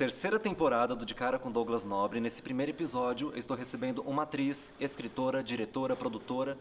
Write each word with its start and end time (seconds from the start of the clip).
Terceira 0.00 0.38
temporada 0.38 0.96
do 0.96 1.04
De 1.04 1.14
Cara 1.14 1.38
com 1.38 1.52
Douglas 1.52 1.84
Nobre. 1.84 2.20
Nesse 2.20 2.40
primeiro 2.40 2.72
episódio, 2.72 3.32
eu 3.32 3.36
estou 3.36 3.54
recebendo 3.54 4.00
uma 4.00 4.22
atriz, 4.22 4.72
escritora, 4.80 5.42
diretora, 5.42 5.94
produtora. 5.94 6.56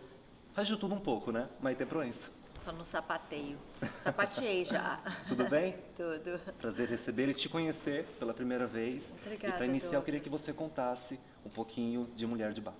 Faz 0.51 0.67
de 0.67 0.75
tudo 0.75 0.93
um 0.93 0.99
pouco, 0.99 1.31
né? 1.31 1.47
Maite 1.61 1.85
Proença. 1.85 2.29
Só 2.65 2.73
no 2.73 2.83
sapateio. 2.83 3.57
Sapateei 4.03 4.65
já. 4.65 4.99
Tudo 5.29 5.47
bem? 5.47 5.77
Tudo. 5.95 6.37
Prazer 6.59 6.89
receber 6.89 7.29
e 7.29 7.33
te 7.33 7.47
conhecer 7.47 8.03
pela 8.19 8.33
primeira 8.33 8.67
vez. 8.67 9.15
Obrigada, 9.21 9.53
e 9.53 9.57
para 9.57 9.65
iniciar, 9.65 9.99
eu 9.99 10.01
queria 10.01 10.19
Douglas. 10.19 10.41
que 10.41 10.51
você 10.51 10.51
contasse 10.51 11.17
um 11.45 11.49
pouquinho 11.49 12.09
de 12.17 12.27
Mulher 12.27 12.51
de 12.51 12.59
Bar. 12.59 12.75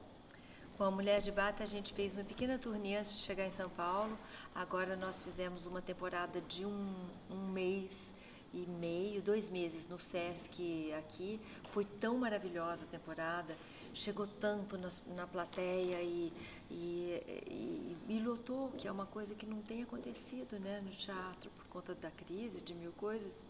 Com 0.78 0.84
a 0.84 0.92
Mulher 0.92 1.22
de 1.22 1.32
Bata, 1.32 1.64
a 1.64 1.66
gente 1.66 1.94
fez 1.94 2.14
uma 2.14 2.26
pequena 2.26 2.60
turnê 2.60 2.98
antes 2.98 3.14
de 3.14 3.20
chegar 3.20 3.46
em 3.46 3.52
São 3.52 3.70
Paulo. 3.70 4.20
Agora 4.54 4.98
nós 4.98 5.24
fizemos 5.24 5.66
uma 5.66 5.82
temporada 5.82 6.42
de 6.42 6.66
um, 6.66 6.94
um 7.30 7.48
mês 7.48 8.14
e 8.54 8.66
meio, 8.68 9.22
dois 9.22 9.50
meses 9.50 9.88
no 9.88 10.00
Sesc 10.00 10.94
aqui. 10.94 11.40
Foi 11.72 11.86
tão 11.86 12.18
maravilhosa 12.18 12.86
a 12.86 12.88
temporada, 12.88 13.56
chegou 13.94 14.26
tanto 14.28 14.78
na 15.16 15.28
plateia 15.28 16.02
e, 16.02 16.34
e, 16.70 17.22
e, 17.48 17.98
e 18.10 18.20
lotou, 18.20 18.72
que 18.72 18.88
é 18.88 18.92
uma 18.92 19.06
coisa 19.06 19.36
que 19.36 19.46
não 19.46 19.62
tem 19.62 19.84
acontecido 19.84 20.60
né, 20.60 20.82
no 20.82 20.92
teatro 20.92 21.50
por 21.52 21.66
conta 21.68 21.94
da 21.96 22.12
crise, 22.12 22.62
de 22.62 22.74
mil 22.74 22.92
coisas, 22.94 23.44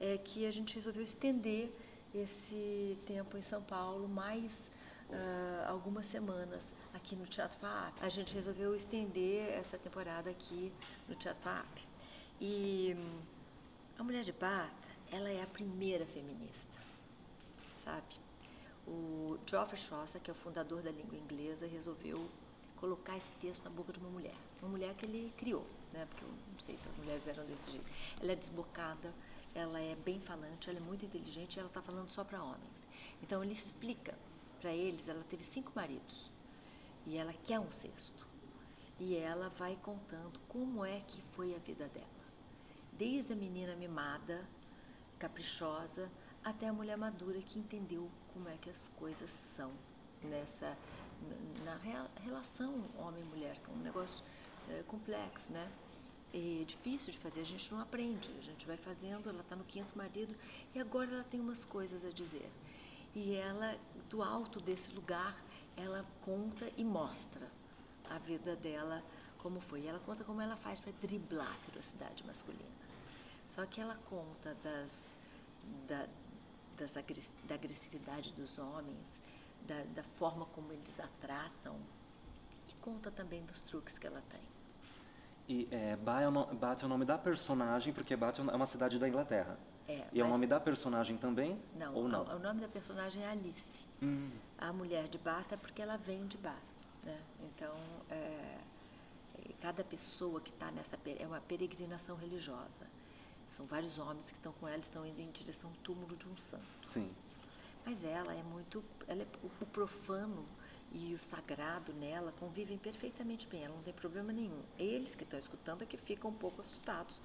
é 0.00 0.18
que 0.18 0.46
a 0.46 0.50
gente 0.50 0.74
resolveu 0.74 1.04
estender 1.04 1.70
esse 2.14 2.98
tempo 3.06 3.36
em 3.36 3.42
São 3.42 3.62
Paulo 3.62 4.08
mais 4.08 4.70
ah, 5.10 5.66
algumas 5.68 6.06
semanas 6.06 6.72
aqui 6.92 7.14
no 7.14 7.26
Teatro 7.26 7.58
FAAP. 7.58 7.94
A 8.00 8.08
gente 8.08 8.34
resolveu 8.34 8.74
estender 8.74 9.52
essa 9.52 9.78
temporada 9.78 10.30
aqui 10.30 10.72
no 11.08 11.14
Teatro 11.14 11.42
FAAP. 11.42 11.78
E 12.40 12.96
a 13.98 14.02
Mulher 14.02 14.24
de 14.24 14.32
Bata, 14.32 14.72
ela 15.10 15.30
é 15.30 15.42
a 15.42 15.46
primeira 15.46 16.04
feminista, 16.06 16.72
sabe? 17.78 18.18
O 18.86 19.38
Geoffrey 19.46 19.80
Chaucer, 19.80 20.20
que 20.20 20.30
é 20.30 20.34
o 20.34 20.36
fundador 20.36 20.82
da 20.82 20.90
língua 20.90 21.16
inglesa, 21.16 21.66
resolveu 21.66 22.28
colocar 22.76 23.16
esse 23.16 23.32
texto 23.34 23.64
na 23.64 23.70
boca 23.70 23.92
de 23.92 24.00
uma 24.00 24.10
mulher. 24.10 24.34
Uma 24.60 24.70
mulher 24.70 24.94
que 24.94 25.06
ele 25.06 25.32
criou, 25.36 25.64
né? 25.92 26.06
Porque 26.06 26.24
eu 26.24 26.28
não 26.28 26.58
sei 26.58 26.76
se 26.76 26.88
as 26.88 26.96
mulheres 26.96 27.26
eram 27.26 27.46
desse 27.46 27.70
jeito. 27.70 27.86
Ela 28.20 28.32
é 28.32 28.36
desbocada, 28.36 29.14
ela 29.54 29.80
é 29.80 29.94
bem 29.94 30.20
falante, 30.20 30.68
ela 30.68 30.78
é 30.78 30.82
muito 30.82 31.04
inteligente 31.04 31.56
e 31.56 31.60
ela 31.60 31.68
está 31.68 31.80
falando 31.80 32.08
só 32.10 32.24
para 32.24 32.42
homens. 32.42 32.86
Então 33.22 33.42
ele 33.42 33.52
explica 33.52 34.14
para 34.60 34.72
eles, 34.72 35.08
ela 35.08 35.22
teve 35.24 35.44
cinco 35.44 35.72
maridos 35.74 36.30
e 37.06 37.16
ela 37.16 37.32
quer 37.32 37.60
um 37.60 37.70
sexto. 37.70 38.26
E 38.98 39.16
ela 39.16 39.48
vai 39.50 39.76
contando 39.82 40.38
como 40.48 40.84
é 40.84 41.00
que 41.00 41.22
foi 41.32 41.54
a 41.54 41.58
vida 41.58 41.88
dela. 41.88 42.13
Desde 42.96 43.32
a 43.32 43.36
menina 43.36 43.74
mimada, 43.74 44.46
caprichosa, 45.18 46.10
até 46.42 46.68
a 46.68 46.72
mulher 46.72 46.96
madura 46.96 47.40
que 47.40 47.58
entendeu 47.58 48.10
como 48.32 48.48
é 48.48 48.56
que 48.56 48.70
as 48.70 48.88
coisas 48.88 49.30
são 49.30 49.72
nessa 50.22 50.76
na 51.64 51.76
relação 52.20 52.84
homem-mulher, 52.98 53.58
que 53.60 53.70
é 53.70 53.74
um 53.74 53.78
negócio 53.78 54.24
eh, 54.68 54.82
complexo, 54.86 55.52
né? 55.52 55.70
E 56.32 56.64
difícil 56.66 57.12
de 57.12 57.18
fazer, 57.18 57.42
a 57.42 57.44
gente 57.44 57.72
não 57.72 57.80
aprende, 57.80 58.30
a 58.38 58.42
gente 58.42 58.66
vai 58.66 58.76
fazendo, 58.76 59.28
ela 59.28 59.40
está 59.40 59.54
no 59.54 59.64
quinto 59.64 59.96
marido 59.96 60.34
e 60.74 60.80
agora 60.80 61.10
ela 61.12 61.24
tem 61.24 61.40
umas 61.40 61.64
coisas 61.64 62.04
a 62.04 62.10
dizer. 62.10 62.50
E 63.14 63.34
ela, 63.34 63.78
do 64.10 64.22
alto 64.22 64.60
desse 64.60 64.92
lugar, 64.92 65.36
ela 65.76 66.04
conta 66.22 66.68
e 66.76 66.84
mostra 66.84 67.48
a 68.10 68.18
vida 68.18 68.56
dela 68.56 69.02
como 69.44 69.60
foi. 69.60 69.86
Ela 69.86 69.98
conta 70.00 70.24
como 70.24 70.40
ela 70.40 70.56
faz 70.56 70.80
para 70.80 70.90
driblar 71.02 71.46
a 71.52 71.70
ferocidade 71.70 72.24
masculina. 72.26 72.64
Só 73.50 73.64
que 73.66 73.78
ela 73.78 73.94
conta 74.08 74.56
das, 74.64 75.18
da, 75.86 76.06
das 76.78 76.96
agres- 76.96 77.36
da 77.44 77.54
agressividade 77.54 78.32
dos 78.32 78.58
homens, 78.58 79.06
da, 79.68 79.82
da 79.94 80.02
forma 80.18 80.46
como 80.46 80.72
eles 80.72 80.98
a 80.98 81.06
tratam 81.20 81.76
e 82.70 82.74
conta 82.76 83.10
também 83.10 83.44
dos 83.44 83.60
truques 83.60 83.98
que 83.98 84.06
ela 84.06 84.22
tem. 84.30 84.40
E 85.46 85.68
é, 85.70 85.94
Ba 85.96 86.22
é 86.22 86.26
o 86.28 86.30
no- 86.30 86.46
Bath 86.54 86.82
é 86.82 86.86
o 86.86 86.88
nome 86.88 87.04
da 87.04 87.18
personagem, 87.18 87.92
porque 87.92 88.16
Bath 88.16 88.38
é 88.38 88.42
uma 88.42 88.64
cidade 88.66 88.98
da 88.98 89.06
Inglaterra. 89.06 89.58
É, 89.86 90.06
E 90.10 90.18
é 90.20 90.24
o 90.24 90.28
nome 90.28 90.46
da 90.46 90.58
personagem 90.58 91.18
também? 91.18 91.60
Não, 91.76 91.94
Ou 91.94 92.08
não? 92.08 92.22
a- 92.30 92.34
o 92.36 92.38
nome 92.38 92.62
da 92.62 92.68
personagem 92.68 93.22
é 93.22 93.28
Alice. 93.28 93.86
Hum, 94.02 94.30
A 94.56 94.72
mulher 94.72 95.06
de 95.06 95.18
Bath 95.18 95.52
é 95.52 95.56
porque 95.58 95.82
ela 95.82 95.98
vem 95.98 96.26
de 96.26 96.38
Bath, 96.38 96.56
né? 97.02 97.20
Então, 97.42 97.74
é, 98.08 98.14
é, 98.14 98.53
cada 99.64 99.82
pessoa 99.82 100.42
que 100.42 100.50
está 100.50 100.70
nessa 100.70 100.98
é 101.18 101.26
uma 101.26 101.40
peregrinação 101.40 102.16
religiosa. 102.16 102.86
São 103.48 103.64
vários 103.64 103.96
homens 103.96 104.30
que 104.30 104.36
estão 104.36 104.52
com 104.52 104.68
ela, 104.68 104.76
estão 104.78 105.06
indo 105.06 105.18
em 105.22 105.30
direção 105.30 105.70
ao 105.70 105.76
túmulo 105.76 106.14
de 106.14 106.28
um 106.28 106.36
santo. 106.36 106.86
sim. 106.86 107.10
Mas 107.86 108.04
ela 108.04 108.34
é 108.34 108.42
muito, 108.42 108.84
ela 109.06 109.22
é, 109.22 109.26
o, 109.42 109.66
profano 109.66 110.44
e 110.92 111.14
o 111.14 111.18
sagrado 111.18 111.94
nela 111.94 112.30
convivem 112.32 112.76
perfeitamente 112.76 113.46
bem. 113.46 113.64
Ela 113.64 113.74
não 113.74 113.82
tem 113.82 113.94
problema 113.94 114.32
nenhum. 114.34 114.62
Eles 114.78 115.14
que 115.14 115.22
estão 115.24 115.38
escutando 115.38 115.80
é 115.82 115.86
que 115.86 115.96
ficam 115.96 116.30
um 116.30 116.34
pouco 116.34 116.60
assustados 116.60 117.22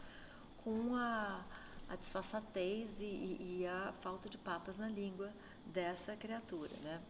com 0.64 0.96
a, 0.96 1.44
a 1.90 1.96
disfarçatez 1.98 3.02
e, 3.02 3.06
e- 3.06 3.58
e 3.62 3.68
a 3.68 3.94
falta 4.02 4.30
de 4.30 4.38
papas 4.38 4.78
na 4.78 4.88
língua 4.88 5.34
dessa 5.66 6.16
criatura, 6.16 6.74
né? 6.84 7.02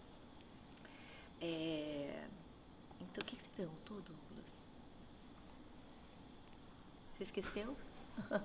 É, 1.42 2.28
Então, 3.00 3.22
o 3.22 3.26
que 3.26 3.36
que 3.36 3.42
você 3.44 3.50
perguntou, 3.56 3.98
Douglas? 4.02 4.29
Você 7.20 7.26
esqueceu? 7.26 7.76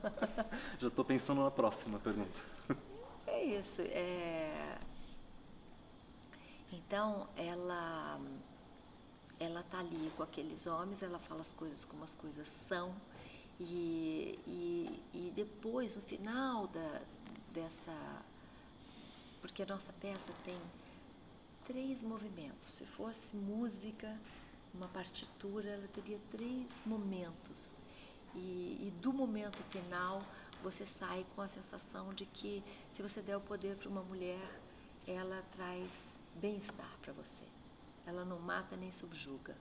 Já 0.81 0.89
estou 0.89 1.05
pensando 1.05 1.45
na 1.45 1.51
próxima 1.51 2.01
pergunta. 2.01 2.41
É 3.25 3.45
isso. 3.45 3.83
É... 3.83 4.81
Então, 6.73 7.29
ela 7.37 8.21
ela 9.39 9.63
tá 9.63 9.79
ali 9.79 10.13
com 10.17 10.25
aqueles 10.25 10.67
homens, 10.67 11.05
ela 11.05 11.21
fala 11.21 11.41
as 11.41 11.53
coisas 11.53 11.85
como 11.85 12.03
as 12.03 12.15
coisas 12.15 12.49
são 12.49 12.97
e, 13.61 14.41
e, 14.45 15.03
e 15.13 15.33
depois, 15.37 15.95
no 15.95 16.03
final 16.03 16.67
da, 16.67 17.01
dessa... 17.53 17.93
Porque 19.41 19.63
a 19.63 19.67
nossa 19.67 19.93
peça 19.93 20.33
tem 20.43 20.59
três 21.65 22.03
movimentos. 22.03 22.73
Se 22.73 22.85
fosse 22.85 23.37
música, 23.37 24.19
uma 24.75 24.89
partitura, 24.89 25.69
ela 25.69 25.87
teria 25.87 26.19
três 26.33 26.67
momentos. 26.85 27.79
E, 28.35 28.89
e 28.89 28.93
do 29.01 29.13
momento 29.13 29.63
final, 29.65 30.23
você 30.63 30.87
sai 30.87 31.27
com 31.35 31.43
a 31.43 31.49
sensação 31.49 32.13
de 32.15 32.27
que 32.27 32.63
se 32.91 33.03
você 33.03 33.21
der 33.21 33.37
o 33.37 33.41
poder 33.41 33.77
para 33.77 33.89
uma 33.89 34.03
mulher, 34.03 34.61
ela 35.07 35.43
traz 35.53 36.19
bem-estar 36.37 36.91
para 37.03 37.13
você. 37.13 37.45
Ela 38.07 38.25
não 38.25 38.39
mata 38.39 38.77
nem 38.77 38.91
subjuga. 38.91 39.57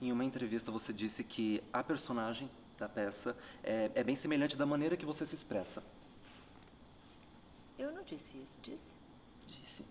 Em 0.00 0.10
uma 0.10 0.24
entrevista 0.24 0.70
você 0.70 0.92
disse 0.92 1.22
que 1.22 1.62
a 1.72 1.82
personagem 1.82 2.50
da 2.78 2.88
peça 2.88 3.36
é, 3.62 3.90
é 3.94 4.02
bem 4.02 4.16
semelhante 4.16 4.56
da 4.56 4.66
maneira 4.66 4.96
que 4.96 5.06
você 5.06 5.24
se 5.24 5.34
expressa. 5.34 5.82
Eu 7.78 7.92
não 7.92 8.02
disse 8.02 8.36
isso, 8.38 8.58
disse? 8.62 8.92
Disse. 9.46 9.84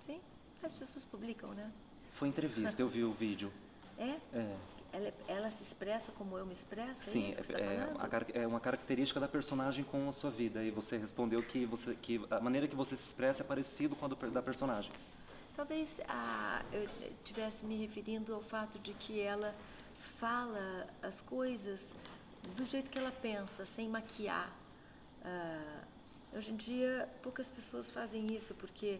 Sim, 0.00 0.20
as 0.62 0.72
pessoas 0.72 1.04
publicam, 1.04 1.52
né? 1.52 1.70
Foi 2.12 2.28
entrevista, 2.28 2.80
eu 2.80 2.88
vi 2.88 3.04
o 3.04 3.12
vídeo. 3.12 3.52
É? 3.98 4.18
É, 4.32 4.56
Ela, 4.92 5.12
ela 5.28 5.50
se 5.50 5.62
expressa 5.62 6.10
como 6.12 6.36
eu 6.36 6.44
me 6.44 6.52
expresso? 6.52 7.08
É 7.08 7.12
sim, 7.12 7.28
você 7.28 7.52
tá 7.52 7.60
é, 7.60 8.08
car- 8.08 8.26
é 8.34 8.46
uma 8.46 8.58
característica 8.60 9.20
da 9.20 9.28
personagem 9.28 9.84
com 9.84 10.08
a 10.08 10.12
sua 10.12 10.30
vida. 10.30 10.62
E 10.64 10.70
você 10.70 10.96
respondeu 10.96 11.42
que, 11.42 11.64
você, 11.64 11.94
que 11.94 12.20
a 12.30 12.40
maneira 12.40 12.66
que 12.66 12.74
você 12.74 12.96
se 12.96 13.06
expressa 13.06 13.42
é 13.42 13.46
parecido 13.46 13.94
com 13.94 14.04
a 14.06 14.08
do 14.08 14.16
da 14.30 14.42
personagem. 14.42 14.90
Talvez 15.56 15.88
ah, 16.08 16.62
eu 16.72 16.88
estivesse 17.22 17.64
me 17.64 17.76
referindo 17.76 18.34
ao 18.34 18.42
fato 18.42 18.78
de 18.78 18.92
que 18.94 19.20
ela 19.20 19.54
fala 20.18 20.86
as 21.02 21.20
coisas 21.20 21.94
do 22.56 22.64
jeito 22.64 22.90
que 22.90 22.98
ela 22.98 23.12
pensa, 23.12 23.64
sem 23.64 23.88
maquiar. 23.88 24.50
Ah, 25.24 25.82
hoje 26.32 26.50
em 26.52 26.56
dia, 26.56 27.08
poucas 27.22 27.48
pessoas 27.48 27.90
fazem 27.90 28.34
isso, 28.34 28.54
porque 28.54 28.98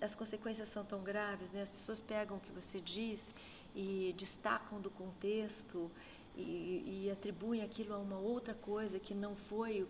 as 0.00 0.14
consequências 0.14 0.68
são 0.68 0.84
tão 0.84 1.02
graves, 1.02 1.50
né? 1.50 1.62
As 1.62 1.70
pessoas 1.70 2.00
pegam 2.00 2.36
o 2.36 2.40
que 2.40 2.52
você 2.52 2.80
diz 2.80 3.30
e 3.74 4.14
destacam 4.16 4.80
do 4.80 4.90
contexto 4.90 5.90
e, 6.36 7.04
e 7.04 7.10
atribuem 7.10 7.62
aquilo 7.62 7.94
a 7.94 7.98
uma 7.98 8.18
outra 8.18 8.54
coisa 8.54 8.98
que 8.98 9.14
não 9.14 9.34
foi. 9.34 9.86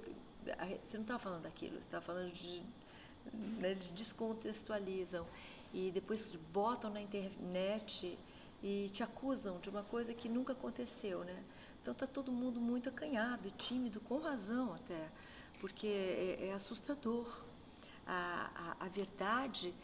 Você 0.85 0.97
não 0.97 1.03
estava 1.03 1.19
falando 1.19 1.43
daquilo, 1.43 1.73
você 1.73 1.81
estava 1.81 2.05
falando 2.05 2.33
de 2.33 2.63
né, 3.33 3.73
eles 3.73 3.89
descontextualizam 3.89 5.27
e 5.73 5.91
depois 5.91 6.35
botam 6.53 6.91
na 6.91 7.01
internet 7.01 8.19
e 8.63 8.89
te 8.91 9.03
acusam 9.03 9.59
de 9.61 9.69
uma 9.69 9.83
coisa 9.83 10.15
que 10.15 10.29
nunca 10.29 10.53
aconteceu, 10.53 11.23
né? 11.25 11.43
Então 11.83 11.93
está 11.93 12.07
todo 12.07 12.33
mundo 12.33 12.61
muito 12.61 12.89
acanhado 12.89 13.47
e 13.47 13.51
tímido, 13.51 14.01
com 14.01 14.19
razão 14.19 14.75
até, 14.75 15.09
porque 15.61 15.87
é, 15.87 16.49
é 16.49 16.53
assustador. 16.53 17.47
A, 18.11 18.77
a, 18.81 18.87
a 18.87 18.89
verdade 18.89 19.75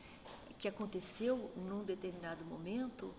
que 0.59 0.69
aconteceu 0.69 1.51
num 1.57 1.85
determinado 1.85 2.45
momento, 2.45 3.15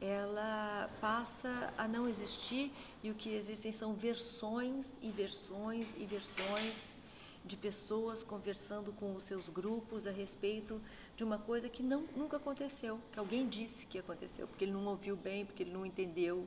ela 0.00 0.90
passa 1.00 1.72
a 1.76 1.88
não 1.88 2.08
existir 2.08 2.72
e 3.02 3.10
o 3.10 3.14
que 3.14 3.30
existem 3.30 3.72
são 3.72 3.94
versões 3.94 4.92
e 5.00 5.10
versões 5.10 5.86
e 5.96 6.04
versões 6.04 6.90
de 7.44 7.56
pessoas 7.56 8.22
conversando 8.22 8.92
com 8.92 9.14
os 9.14 9.24
seus 9.24 9.48
grupos 9.48 10.06
a 10.06 10.10
respeito 10.10 10.80
de 11.16 11.22
uma 11.22 11.38
coisa 11.38 11.68
que 11.68 11.82
não, 11.82 12.04
nunca 12.16 12.36
aconteceu, 12.36 13.00
que 13.12 13.18
alguém 13.18 13.48
disse 13.48 13.86
que 13.86 13.98
aconteceu, 13.98 14.48
porque 14.48 14.64
ele 14.64 14.72
não 14.72 14.84
ouviu 14.86 15.16
bem, 15.16 15.46
porque 15.46 15.62
ele 15.62 15.72
não 15.72 15.86
entendeu, 15.86 16.46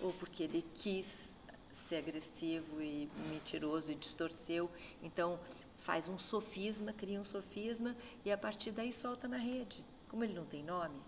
ou 0.00 0.10
porque 0.14 0.42
ele 0.44 0.64
quis 0.74 1.38
ser 1.70 1.96
agressivo 1.96 2.80
e 2.80 3.10
mentiroso 3.28 3.92
e 3.92 3.94
distorceu. 3.94 4.70
Então, 5.02 5.38
faz 5.80 6.08
um 6.08 6.18
sofisma, 6.18 6.92
cria 6.92 7.20
um 7.20 7.24
sofisma 7.24 7.96
e 8.24 8.30
a 8.30 8.38
partir 8.38 8.70
daí 8.70 8.92
solta 8.92 9.26
na 9.26 9.36
rede. 9.38 9.84
Como 10.08 10.24
ele 10.24 10.34
não 10.34 10.44
tem 10.44 10.62
nome 10.62 11.00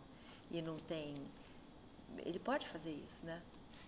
e 0.51 0.61
não 0.61 0.77
tem. 0.77 1.15
Ele 2.19 2.39
pode 2.39 2.69
fazer 2.69 2.93
isso, 3.09 3.25
né? 3.25 3.41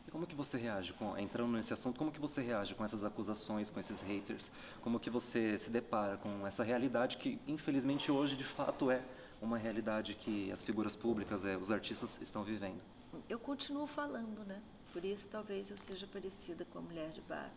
E 0.06 0.10
como 0.10 0.26
que 0.26 0.34
você 0.34 0.58
reage 0.58 0.92
com 0.92 1.16
entrando 1.16 1.52
nesse 1.52 1.72
assunto? 1.72 1.98
Como 1.98 2.12
que 2.12 2.20
você 2.20 2.42
reage 2.42 2.74
com 2.74 2.84
essas 2.84 3.04
acusações, 3.04 3.70
com 3.70 3.80
esses 3.80 4.00
haters? 4.02 4.50
Como 4.82 5.00
que 5.00 5.08
você 5.08 5.56
se 5.56 5.70
depara 5.70 6.16
com 6.18 6.46
essa 6.46 6.62
realidade 6.62 7.16
que 7.16 7.38
infelizmente 7.46 8.10
hoje 8.12 8.36
de 8.36 8.44
fato 8.44 8.90
é 8.90 9.02
uma 9.40 9.56
realidade 9.58 10.14
que 10.14 10.50
as 10.52 10.62
figuras 10.62 10.94
públicas, 10.94 11.44
é, 11.44 11.56
os 11.56 11.70
artistas 11.70 12.20
estão 12.20 12.42
vivendo? 12.42 12.80
Eu 13.28 13.38
continuo 13.38 13.86
falando, 13.86 14.44
né? 14.46 14.60
Por 14.92 15.04
isso 15.04 15.28
talvez 15.28 15.70
eu 15.70 15.78
seja 15.78 16.06
parecida 16.06 16.64
com 16.66 16.78
a 16.78 16.82
mulher 16.82 17.10
de 17.10 17.20
bata, 17.22 17.50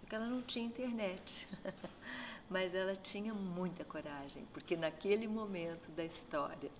porque 0.00 0.14
ela 0.14 0.26
não 0.26 0.42
tinha 0.42 0.64
internet. 0.64 1.48
Mas 2.48 2.74
ela 2.74 2.94
tinha 2.94 3.34
muita 3.34 3.84
coragem, 3.84 4.46
porque 4.52 4.76
naquele 4.76 5.26
momento 5.26 5.90
da 5.90 6.04
história, 6.04 6.70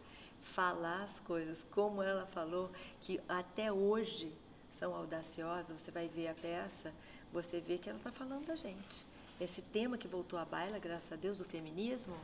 falar 0.55 1.03
as 1.03 1.19
coisas 1.19 1.65
como 1.65 2.03
ela 2.03 2.27
falou, 2.27 2.71
que 3.01 3.21
até 3.29 3.73
hoje 3.73 4.33
são 4.71 4.95
audaciosas, 4.95 5.83
você 5.83 5.91
vai 5.91 6.07
ver 6.07 6.29
a 6.29 6.35
peça, 6.35 6.93
você 7.33 7.61
vê 7.61 7.79
que 7.79 7.89
ela 7.89 7.99
está 7.99 8.13
falando 8.13 8.47
da 8.47 8.55
gente. 8.55 9.05
Esse 9.41 9.61
tema 9.61 9.99
que 9.99 10.09
voltou 10.09 10.39
à 10.39 10.45
baila, 10.45 10.79
graças 10.79 11.13
a 11.13 11.17
Deus, 11.17 11.39
do 11.39 11.45
feminismo, 11.45 12.17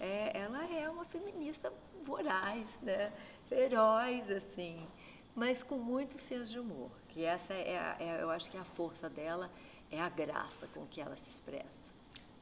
é, 0.00 0.36
ela 0.36 0.64
é 0.66 0.88
uma 0.88 1.04
feminista 1.04 1.72
voraz, 2.04 2.78
né? 2.82 3.12
feroz, 3.48 4.30
assim, 4.30 4.86
mas 5.34 5.62
com 5.62 5.76
muito 5.76 6.20
senso 6.20 6.50
de 6.50 6.58
humor. 6.58 6.90
Que 7.08 7.24
essa 7.24 7.54
é, 7.54 7.96
é, 8.00 8.18
eu 8.20 8.30
acho 8.30 8.50
que 8.50 8.56
a 8.56 8.64
força 8.64 9.08
dela 9.08 9.50
é 9.90 10.00
a 10.00 10.08
graça 10.08 10.66
com 10.68 10.86
que 10.86 11.00
ela 11.00 11.16
se 11.16 11.28
expressa. 11.28 11.90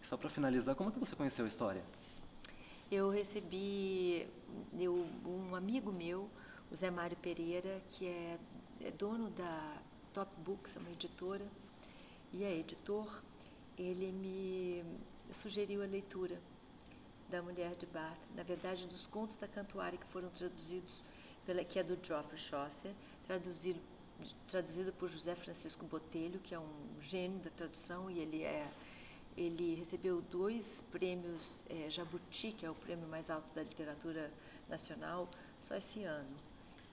Só 0.04 0.16
para 0.16 0.30
finalizar, 0.30 0.76
como 0.76 0.90
é 0.90 0.92
que 0.92 0.98
você 1.00 1.16
conheceu 1.16 1.44
a 1.44 1.48
história? 1.48 1.82
Eu 2.90 3.10
recebi 3.10 4.28
eu, 4.78 5.06
um 5.26 5.56
amigo 5.56 5.90
meu, 5.90 6.30
o 6.70 6.76
Zé 6.76 6.90
Mário 6.90 7.16
Pereira, 7.16 7.82
que 7.88 8.06
é 8.06 8.38
é 8.84 8.90
dono 8.90 9.30
da 9.30 9.82
Top 10.12 10.30
Books, 10.42 10.76
é 10.76 10.78
uma 10.78 10.90
editora, 10.90 11.46
e 12.32 12.44
é 12.44 12.54
editor, 12.54 13.22
ele 13.78 14.12
me 14.12 14.84
sugeriu 15.32 15.82
a 15.82 15.86
leitura 15.86 16.38
da 17.30 17.42
Mulher 17.42 17.74
de 17.74 17.86
Bath, 17.86 18.18
na 18.36 18.42
verdade 18.42 18.86
dos 18.86 19.06
contos 19.06 19.36
da 19.36 19.48
Cantuária 19.48 19.98
que 19.98 20.06
foram 20.06 20.28
traduzidos, 20.28 21.02
pela, 21.46 21.64
que 21.64 21.78
é 21.78 21.82
do 21.82 21.98
Geoffrey 22.00 22.38
Chaucer, 22.38 22.92
traduzido, 23.26 23.80
traduzido 24.46 24.92
por 24.92 25.08
José 25.08 25.34
Francisco 25.34 25.86
Botelho, 25.86 26.38
que 26.40 26.54
é 26.54 26.58
um 26.58 27.00
gênio 27.00 27.38
da 27.38 27.50
tradução 27.50 28.10
e 28.10 28.18
ele 28.18 28.42
é 28.42 28.70
ele 29.36 29.74
recebeu 29.74 30.20
dois 30.22 30.82
prêmios 30.92 31.66
é, 31.68 31.90
Jabuti, 31.90 32.52
que 32.52 32.64
é 32.64 32.70
o 32.70 32.74
prêmio 32.74 33.08
mais 33.08 33.30
alto 33.30 33.52
da 33.54 33.62
literatura 33.62 34.32
nacional, 34.68 35.28
só 35.60 35.74
esse 35.74 36.04
ano. 36.04 36.36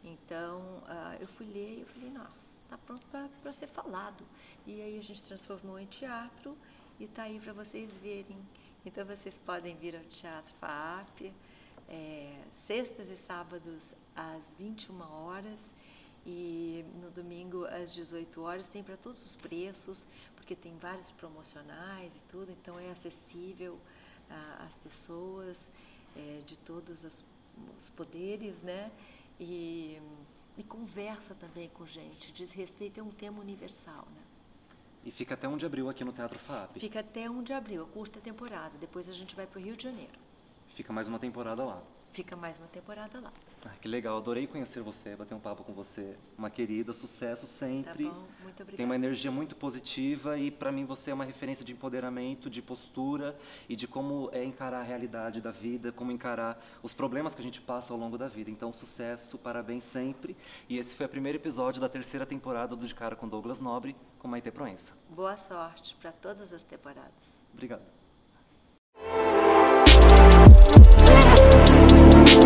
Então, 0.04 0.60
uh, 0.60 1.16
eu 1.20 1.28
fui 1.28 1.46
ler 1.46 1.78
e 1.78 1.82
eu 1.82 1.86
falei, 1.86 2.10
nossa, 2.10 2.58
está 2.58 2.78
pronto 2.78 3.06
para 3.42 3.52
ser 3.52 3.68
falado. 3.68 4.24
E 4.66 4.82
aí 4.82 4.98
a 4.98 5.02
gente 5.02 5.22
transformou 5.22 5.80
em 5.80 5.86
teatro 5.86 6.58
e 7.00 7.04
está 7.04 7.24
aí 7.24 7.40
para 7.40 7.54
vocês 7.54 7.96
verem. 7.98 8.38
Então, 8.84 9.06
vocês 9.06 9.38
podem 9.38 9.76
vir 9.76 9.96
ao 9.96 10.04
Teatro 10.06 10.56
FAAP, 10.56 11.32
é, 11.88 12.44
sextas 12.52 13.10
e 13.10 13.18
sábados 13.18 13.94
às 14.16 14.56
21 14.56 15.02
horas 15.02 15.72
e 16.26 16.86
no 17.02 17.10
domingo 17.12 17.66
às 17.66 17.94
18 17.94 18.42
horas. 18.42 18.70
Tem 18.70 18.84
para 18.84 18.98
todos 18.98 19.24
os 19.24 19.36
preços, 19.36 20.08
porque 20.36 20.56
tem 20.56 20.78
vários 20.78 21.12
promocionais 21.12 22.16
e 22.16 22.24
tudo, 22.26 22.52
então 22.52 22.80
é 22.80 22.92
acessível 22.92 23.74
uh, 23.74 24.66
às 24.66 24.78
pessoas 24.78 25.72
é, 26.16 26.40
de 26.46 26.58
todos 26.60 27.04
os 27.04 27.90
poderes, 27.96 28.62
né? 28.62 28.92
e, 29.42 30.00
e 30.56 30.64
conversa 30.64 31.34
também 31.34 31.68
com 31.70 31.86
gente. 31.86 32.32
Diz 32.32 32.52
respeito 32.52 33.00
é 33.00 33.04
um 33.04 33.10
tema 33.10 33.42
universal, 33.42 34.08
né? 34.16 34.22
E 35.04 35.10
fica 35.10 35.34
até 35.34 35.48
1 35.48 35.58
de 35.58 35.66
abril 35.66 35.90
aqui 35.90 36.04
no 36.04 36.14
Teatro 36.14 36.38
FAP. 36.38 36.80
Fica 36.80 37.00
até 37.00 37.28
1 37.28 37.42
de 37.42 37.54
abril, 37.54 37.84
a 37.84 37.88
curta 37.88 38.20
temporada. 38.22 38.78
Depois 38.80 39.10
a 39.10 39.14
gente 39.14 39.36
vai 39.36 39.48
para 39.48 39.60
o 39.60 39.64
Rio 39.64 39.76
de 39.76 39.84
Janeiro. 39.84 40.14
Fica 40.76 40.94
mais 40.94 41.08
uma 41.08 41.18
temporada 41.18 41.64
lá. 41.64 41.82
Fica 42.12 42.36
mais 42.36 42.58
uma 42.58 42.68
temporada 42.68 43.22
lá. 43.22 43.32
Ah, 43.66 43.70
que 43.80 43.88
legal, 43.88 44.18
adorei 44.18 44.46
conhecer 44.46 44.82
você, 44.82 45.16
bater 45.16 45.34
um 45.34 45.40
papo 45.40 45.64
com 45.64 45.72
você. 45.72 46.18
Uma 46.38 46.50
querida, 46.50 46.92
sucesso 46.92 47.48
sempre. 47.48 48.06
Tá 48.06 48.12
bom, 48.12 48.28
muito 48.44 48.64
obrigada. 48.64 48.78
Tem 48.78 48.86
uma 48.86 48.96
energia 48.96 49.32
muito 49.32 49.56
positiva 49.56 50.38
e 50.38 50.52
para 50.52 50.74
mim 50.74 50.84
você 50.84 51.12
é 51.12 51.14
uma 51.14 51.24
referência 51.24 51.64
de 51.64 51.72
empoderamento, 51.72 52.50
de 52.50 52.62
postura 52.62 53.38
e 53.70 53.78
de 53.78 53.88
como 53.88 54.30
é 54.34 54.44
encarar 54.44 54.80
a 54.80 54.84
realidade 54.84 55.40
da 55.40 55.52
vida, 55.52 55.92
como 55.94 56.12
encarar 56.12 56.62
os 56.84 56.94
problemas 56.94 57.34
que 57.34 57.40
a 57.40 57.44
gente 57.44 57.62
passa 57.62 57.94
ao 57.94 58.00
longo 58.00 58.18
da 58.18 58.28
vida. 58.28 58.52
Então, 58.52 58.74
sucesso, 58.74 59.38
parabéns 59.38 59.86
sempre. 59.86 60.36
E 60.68 60.78
esse 60.78 60.96
foi 60.96 61.06
o 61.06 61.10
primeiro 61.10 61.38
episódio 61.38 61.80
da 61.80 61.88
terceira 61.88 62.26
temporada 62.26 62.76
do 62.76 62.86
De 62.86 62.94
Cara 62.94 63.16
com 63.16 63.28
Douglas 63.28 63.62
Nobre, 63.62 63.96
com 64.20 64.28
Maite 64.28 64.52
Proença. 64.52 64.94
Boa 65.10 65.38
sorte 65.38 65.96
para 65.96 66.12
todas 66.12 66.52
as 66.52 66.64
temporadas. 66.64 67.42
Obrigado. 67.54 68.01